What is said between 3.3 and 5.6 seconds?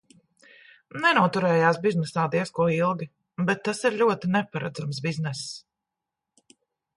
bet tas ir ļoti neparedzams bizness.